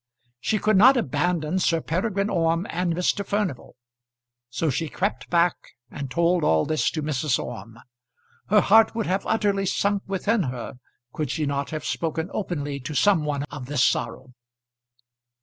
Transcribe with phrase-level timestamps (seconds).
[0.39, 3.23] She could not abandon Sir Peregrine Orme and Mr.
[3.23, 3.75] Furnival.
[4.49, 5.53] So she crept back
[5.91, 7.37] and told all this to Mrs.
[7.37, 7.77] Orme.
[8.47, 10.79] Her heart would have utterly sunk within her
[11.13, 14.33] could she not have spoken openly to some one of this sorrow.